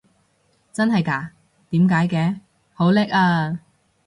[0.73, 1.29] 真係嘎？
[1.69, 2.39] 點解嘅？
[2.73, 3.59] 好叻啊！